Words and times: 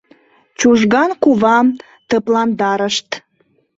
Чужган 0.59 1.11
кувам 1.23 1.67
тыпландарышт. 2.09 3.09